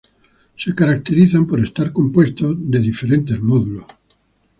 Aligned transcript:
Se 0.57 0.73
caracterizan 0.73 1.45
por 1.45 1.59
estar 1.59 1.93
compuestos 1.93 2.55
por 2.55 2.81
diferentes 2.81 3.39
módulos. 3.39 3.85